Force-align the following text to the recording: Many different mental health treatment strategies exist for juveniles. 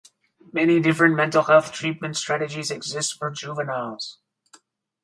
Many 0.51 0.79
different 0.79 1.13
mental 1.15 1.43
health 1.43 1.73
treatment 1.73 2.17
strategies 2.17 2.71
exist 2.71 3.19
for 3.19 3.29
juveniles. 3.29 4.17